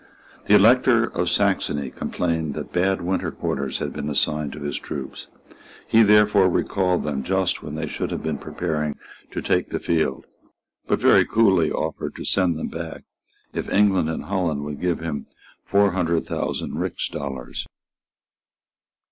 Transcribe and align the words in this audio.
The 0.47 0.55
Elector 0.55 1.03
of 1.15 1.29
Saxony 1.29 1.91
complained 1.91 2.55
that 2.55 2.73
bad 2.73 3.03
winter 3.03 3.31
quarters 3.31 3.77
had 3.77 3.93
been 3.93 4.09
assigned 4.09 4.51
to 4.53 4.61
his 4.63 4.79
troops; 4.79 5.27
he 5.87 6.01
therefore 6.01 6.49
recalled 6.49 7.03
them 7.03 7.21
just 7.21 7.61
when 7.61 7.75
they 7.75 7.85
should 7.85 8.09
have 8.09 8.23
been 8.23 8.39
preparing 8.39 8.97
to 9.29 9.43
take 9.43 9.69
the 9.69 9.79
field, 9.79 10.25
but 10.87 10.97
very 10.99 11.23
coolly 11.23 11.71
offered 11.71 12.15
to 12.15 12.25
send 12.25 12.57
them 12.57 12.69
back 12.69 13.03
if 13.53 13.69
England 13.69 14.09
and 14.09 14.23
Holland 14.23 14.63
would 14.65 14.81
give 14.81 15.01
him 15.01 15.27
four 15.63 15.91
hundred 15.91 16.25
thousand 16.25 16.79
rixdollars. 16.79 17.67